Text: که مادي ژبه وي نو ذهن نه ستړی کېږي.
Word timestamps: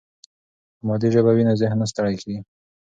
که 0.77 0.81
مادي 0.87 1.09
ژبه 1.15 1.31
وي 1.33 1.43
نو 1.47 1.53
ذهن 1.61 1.77
نه 1.81 1.85
ستړی 1.91 2.15
کېږي. 2.21 2.39